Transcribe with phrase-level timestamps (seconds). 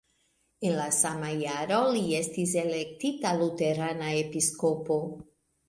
[0.69, 5.01] En la sama jaro li estis elektita luterana episkopo.